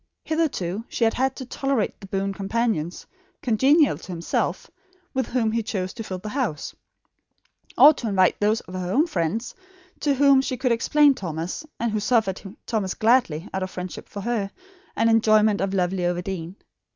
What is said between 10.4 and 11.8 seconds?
she could explain Thomas,